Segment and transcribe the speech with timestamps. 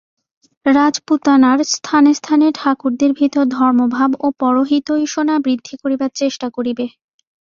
[0.65, 6.85] রাজপুতানার স্থানে স্থানে ঠাকুরদের ভিতর ধর্মভাব ও পরহিতৈষণা বৃদ্ধি করিবার চেষ্টা করিবে।